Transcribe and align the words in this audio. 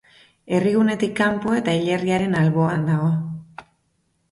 Herrigunetik 0.59 1.13
kanpo 1.19 1.53
eta 1.59 1.77
hilerriaren 1.81 2.35
alboan 2.41 2.91
dago. 2.91 3.13